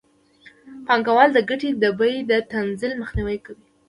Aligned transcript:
پانګوال 0.87 1.29
د 1.33 1.39
ګټې 1.49 1.69
د 1.81 1.83
بیې 1.99 2.15
د 2.29 2.31
تنزل 2.51 2.91
مخنیوی 3.01 3.37
کوي 3.45 3.63